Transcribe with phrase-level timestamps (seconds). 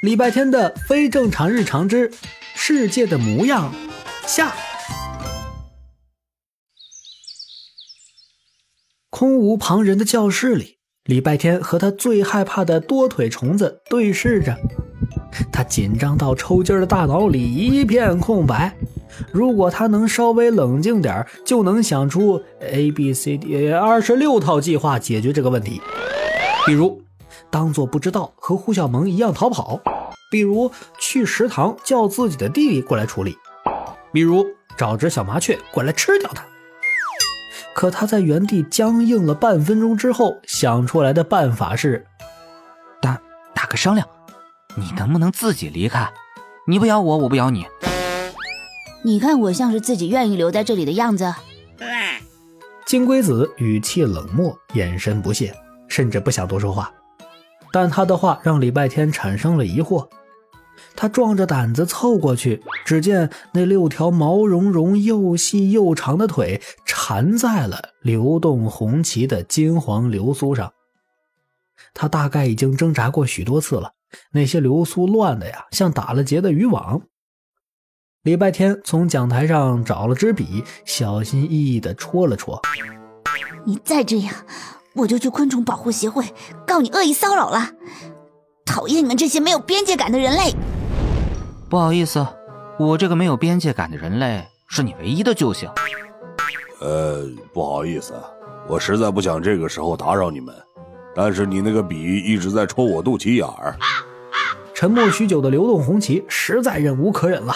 [0.00, 2.10] 礼拜天的非正常日常之
[2.54, 3.70] 世界的模样
[4.26, 4.54] 下，
[9.10, 14.56] 空无旁人的教室里，礼拜天和他最害怕的多腿虫子对视着，
[15.52, 18.74] 他紧张到抽筋的大脑里一片空白。
[19.30, 25.78] 如果他能稍微冷静点就能想出 A、B、C、D 二十六套计划解决这个问题，
[26.64, 27.02] 比如。
[27.48, 29.80] 当做不知道，和胡小萌一样逃跑；
[30.30, 33.32] 比如去食堂叫自己的弟弟过来处理；
[34.12, 36.44] 比如找只小麻雀过来吃掉它。
[37.72, 42.04] 可他在原地僵硬了半分钟之后，想出来的办法是：
[43.00, 43.18] 大
[43.54, 44.06] 大哥商量，
[44.76, 46.10] 你能不能自己离开？
[46.66, 47.66] 你不咬我，我不咬你。
[49.02, 51.32] 你看我像是自己愿意留在这里的样子。
[52.84, 55.54] 金龟子语气冷漠，眼神不屑，
[55.88, 56.92] 甚至不想多说话。
[57.72, 60.08] 但他的话让礼拜天产生了疑惑，
[60.96, 70.72] 他壮着胆子凑过去，只见那六条毛茸茸、又细又长的腿缠在了流动红旗的金黄流苏上。
[71.94, 73.92] 他大概已经挣扎过许多次了，
[74.32, 77.02] 那些流苏乱的呀，像打了结的渔网。
[78.22, 82.60] 礼拜天从讲台上找了支笔，小心翼翼地戳了戳。
[83.64, 84.34] 你再这样。
[84.94, 86.24] 我就去昆虫保护协会
[86.66, 87.70] 告你恶意骚扰了！
[88.66, 90.52] 讨厌你们这些没有边界感的人类！
[91.68, 92.26] 不好意思，
[92.78, 95.68] 我这个没有边界感的人类是你唯一的救星。
[96.80, 98.14] 呃，不好意思，
[98.68, 100.54] 我实在不想这个时候打扰你们，
[101.14, 103.76] 但是你那个笔一直在戳我肚脐眼儿。
[104.74, 107.54] 沉默许久的流动红旗实在忍无可忍了，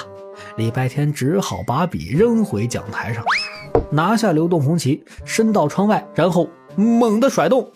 [0.56, 3.24] 礼拜天只好把笔扔回讲台上，
[3.90, 6.48] 拿下流动红旗，伸到窗外，然后。
[6.76, 7.70] 猛地甩动，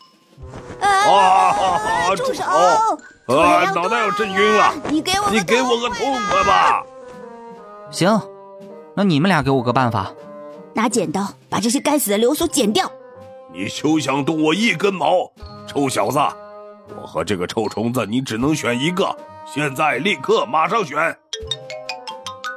[0.80, 2.14] 啊！
[2.16, 2.44] 住手！
[2.44, 3.70] 啊！
[3.74, 4.72] 脑袋要震晕了！
[4.88, 6.82] 你给我，你给我个痛快吧！
[7.90, 8.20] 行，
[8.94, 10.10] 那你们俩给我个办法，
[10.74, 12.90] 拿剪刀把这些该死的流苏剪掉。
[13.52, 15.30] 你休想动我一根毛，
[15.66, 16.18] 臭小子！
[17.00, 19.14] 我和这个臭虫子，你只能选一个。
[19.46, 21.16] 现在，立刻，马上选。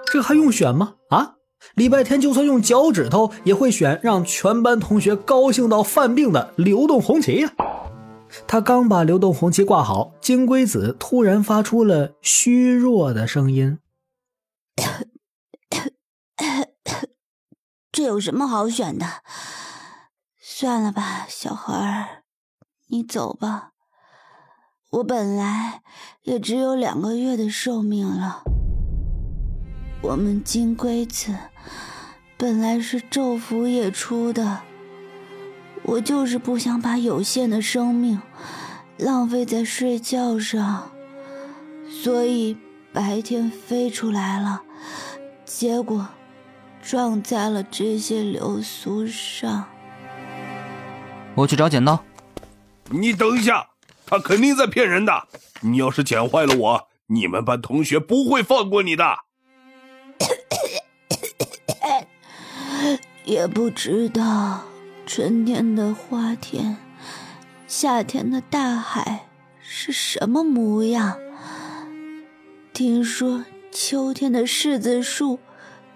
[0.05, 0.93] 这还用选吗？
[1.09, 1.31] 啊！
[1.75, 7.53] 礼拜天就算用脚趾头也会选让全班同学高兴到犯病的流动红旗呀！
[8.47, 13.79] 他刚把流动红旗挂好，金龟子突然发出了虚弱的声音
[17.91, 19.05] ：“这有什么好选的？
[20.39, 22.23] 算了吧，小孩儿，
[22.87, 23.71] 你走吧。
[24.91, 25.81] 我本来
[26.23, 28.43] 也只有两个月的寿命了。”
[30.01, 31.31] 我们金龟子
[32.35, 34.61] 本来是昼伏夜出的，
[35.83, 38.19] 我就是不想把有限的生命
[38.97, 40.91] 浪费在睡觉上，
[41.87, 42.57] 所以
[42.91, 44.63] 白天飞出来了，
[45.45, 46.07] 结果
[46.81, 49.65] 撞在了这些流苏上。
[51.35, 52.03] 我去找剪刀。
[52.89, 53.69] 你等一下，
[54.07, 55.27] 他肯定在骗人的。
[55.61, 59.19] 你要是剪坏了我，你们班同学不会放过你的。
[63.25, 64.61] 也不知道
[65.05, 66.77] 春天的花田，
[67.67, 69.27] 夏天的大海
[69.61, 71.17] 是什么模样。
[72.73, 75.39] 听说秋天的柿子树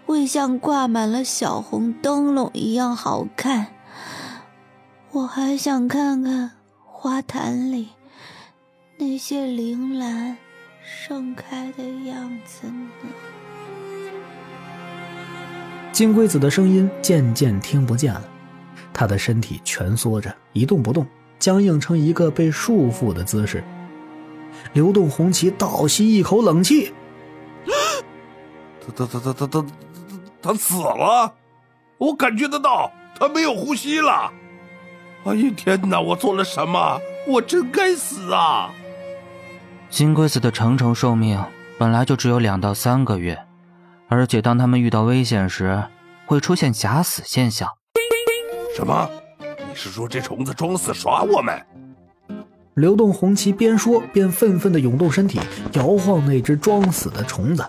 [0.06, 3.68] 会像挂满了小红灯笼一样好看。
[5.12, 6.52] 我还想看看
[6.84, 7.90] 花坛里
[8.98, 10.38] 那些铃兰
[10.84, 12.90] 盛开的样子呢。
[15.96, 18.22] 金龟子的声音渐渐听不见了，
[18.92, 21.08] 他的身体蜷缩着，一动不动，
[21.40, 23.64] 僵硬成一个被束缚的姿势。
[24.74, 26.94] 流动红旗倒吸一口冷气，
[27.66, 29.66] 他他他他他他
[30.42, 31.34] 他死了！
[31.98, 34.30] 我感觉得到，他没有呼吸了。
[35.24, 36.02] 哎呀天哪！
[36.02, 37.00] 我做了什么？
[37.26, 38.70] 我真该死啊！
[39.90, 41.42] 金龟子的成虫寿命
[41.78, 43.40] 本来就只有两到三个月。
[44.08, 45.84] 而且当他们遇到危险时，
[46.26, 47.70] 会出现假死现象。
[48.76, 49.10] 什么？
[49.40, 51.60] 你是说这虫子装死耍我们？
[52.76, 55.40] 流动红旗边说边愤愤地涌动身体，
[55.74, 57.66] 摇晃那只装死的虫子。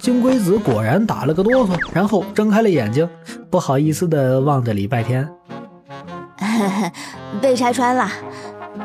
[0.00, 3.08] 金龟子果然打了个哆嗦，然后睁开了眼睛，
[3.50, 5.28] 不好意思地望着礼拜天。
[7.40, 8.10] 被拆穿了，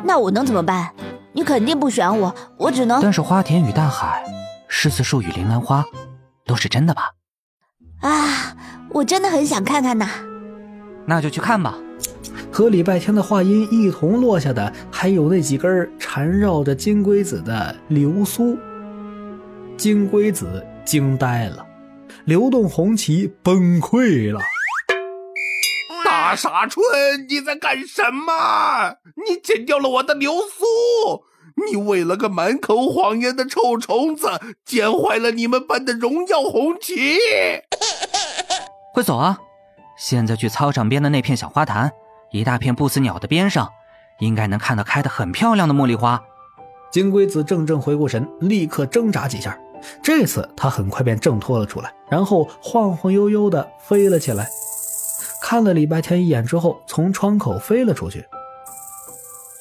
[0.04, 0.90] 那我能怎么办？
[1.34, 3.02] 你肯定不选我，我只能……
[3.02, 4.24] 但是花田与大海，
[4.70, 5.84] 柿子树与铃兰花。
[6.46, 7.12] 都是真的吧？
[8.02, 8.56] 啊，
[8.92, 10.10] 我真的很想看看呐。
[11.06, 11.78] 那就去看吧。
[12.52, 18.58] 和礼拜天的话音一同落下的，还有那几根缠绕着金龟子的流苏。
[19.78, 21.66] 金龟子惊呆了，
[22.26, 24.40] 流动红旗崩溃了。
[26.04, 26.84] 大傻春，
[27.30, 28.96] 你在干什么？
[29.28, 31.24] 你剪掉了我的流苏！
[31.68, 34.28] 你为了个满口谎言的臭虫子，
[34.66, 37.20] 剪坏了你们班的荣耀红旗！
[38.94, 39.38] 快走啊！
[39.98, 41.92] 现在去操场边的那片小花坛，
[42.32, 43.70] 一大片不死鸟的边上，
[44.20, 46.22] 应该能看到开得很漂亮的茉莉花。
[46.92, 49.58] 金龟子怔怔回过神，立刻挣扎几下，
[50.02, 54.50] 这次他很快便挣脱了出来，然后晃晃悠悠地飞了起来，
[55.42, 58.26] 看了礼拜天一眼之后，从窗口飞了出去。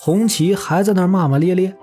[0.00, 1.76] 红旗还在那儿骂骂咧咧。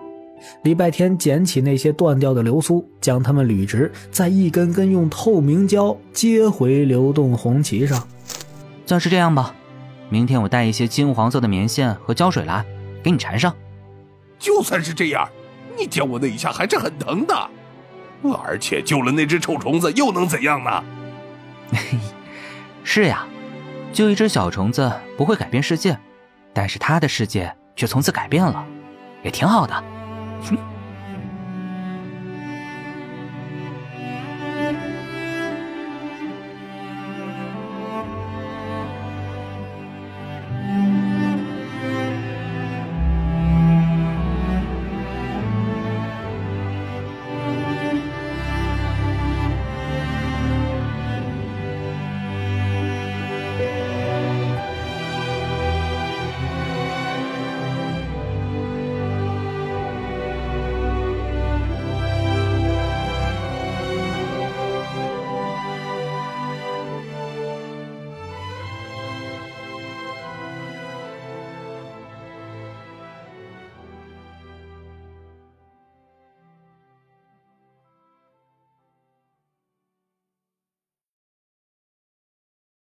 [0.63, 8.07] 礼拜天捡起那些断掉的流苏，将它们捋直，再一根根用透明胶接回流动红旗上。
[8.85, 9.53] 算是这样吧，
[10.09, 12.65] 明天我带一些金黄色的棉线和胶水来，
[13.01, 13.53] 给你缠上。
[14.37, 15.27] 就算是这样，
[15.77, 17.49] 你剪我那一下还是很疼的，
[18.43, 20.83] 而且救了那只臭虫子又能怎样呢？
[22.83, 23.25] 是呀，
[23.91, 25.97] 救一只小虫子不会改变世界，
[26.53, 28.63] 但是它的世界却从此改变了，
[29.23, 29.83] 也挺好的。
[30.45, 30.57] Hmm.